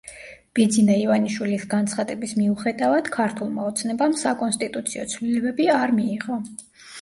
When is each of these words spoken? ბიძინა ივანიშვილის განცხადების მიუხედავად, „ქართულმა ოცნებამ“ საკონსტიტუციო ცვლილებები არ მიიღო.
ბიძინა 0.59 0.93
ივანიშვილის 1.01 1.65
განცხადების 1.73 2.33
მიუხედავად, 2.39 3.11
„ქართულმა 3.17 3.67
ოცნებამ“ 3.73 4.17
საკონსტიტუციო 4.23 5.07
ცვლილებები 5.13 5.69
არ 5.77 5.95
მიიღო. 6.01 6.41